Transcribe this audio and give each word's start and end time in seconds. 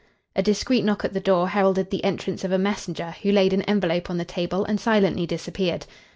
A 0.35 0.41
discreet 0.41 0.83
knock 0.83 1.05
at 1.05 1.13
the 1.13 1.19
door 1.19 1.49
heralded 1.49 1.91
the 1.91 2.03
entrance 2.03 2.43
of 2.43 2.51
a 2.51 2.57
messenger, 2.57 3.13
who 3.21 3.31
laid 3.31 3.53
an 3.53 3.61
envelope 3.69 4.09
on 4.09 4.17
the 4.17 4.25
table 4.25 4.65
and 4.65 4.79
silently 4.79 5.27
disappeared. 5.27 5.85